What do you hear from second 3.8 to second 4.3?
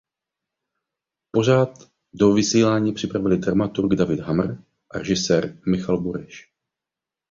David